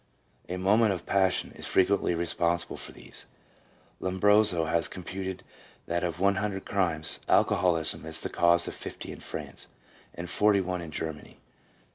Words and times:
A 0.49 0.57
moment 0.57 0.91
of 0.93 1.05
passion 1.05 1.51
is 1.51 1.67
frequently 1.67 2.15
responsible 2.15 2.75
for 2.75 2.91
these. 2.91 3.27
2 3.99 4.05
Lombroso 4.05 4.65
has 4.65 4.87
computed 4.87 5.43
that 5.85 6.03
of 6.03 6.19
one 6.19 6.37
hundred 6.37 6.65
crimes, 6.65 7.19
alcoholism 7.29 8.07
is 8.07 8.19
the 8.21 8.27
cause 8.27 8.67
of 8.67 8.73
fifty 8.73 9.11
in 9.11 9.19
France, 9.19 9.67
and 10.15 10.27
forty 10.27 10.59
one 10.59 10.81
in 10.81 10.89
Germany. 10.89 11.37